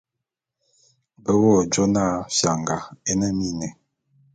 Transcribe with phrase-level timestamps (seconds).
[1.23, 2.05] Be wo jona
[2.37, 2.77] fianga
[3.09, 3.67] é ne miné.